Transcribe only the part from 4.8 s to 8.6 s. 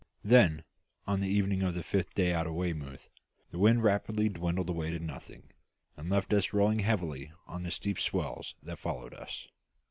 to nothing, and left us rolling heavily on the steep swell